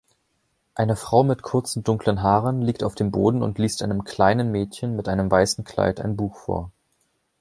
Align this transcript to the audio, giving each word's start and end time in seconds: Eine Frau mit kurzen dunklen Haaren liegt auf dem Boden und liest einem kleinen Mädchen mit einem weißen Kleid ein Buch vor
Eine 0.73 0.95
Frau 0.95 1.23
mit 1.23 1.43
kurzen 1.43 1.83
dunklen 1.83 2.23
Haaren 2.23 2.63
liegt 2.63 2.83
auf 2.83 2.95
dem 2.95 3.11
Boden 3.11 3.43
und 3.43 3.59
liest 3.59 3.83
einem 3.83 4.03
kleinen 4.03 4.49
Mädchen 4.51 4.95
mit 4.95 5.07
einem 5.07 5.29
weißen 5.29 5.63
Kleid 5.63 6.01
ein 6.01 6.15
Buch 6.15 6.37
vor 6.37 6.71